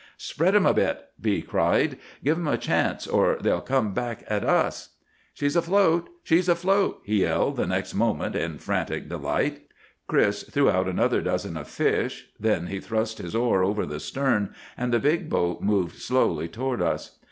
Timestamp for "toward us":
16.47-17.19